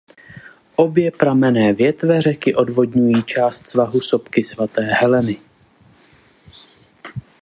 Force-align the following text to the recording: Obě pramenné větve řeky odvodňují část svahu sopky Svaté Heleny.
Obě 0.75 1.11
pramenné 1.11 1.73
větve 1.73 2.21
řeky 2.21 2.55
odvodňují 2.55 3.23
část 3.23 3.67
svahu 3.67 4.01
sopky 4.01 4.43
Svaté 4.43 4.81
Heleny. 4.81 5.39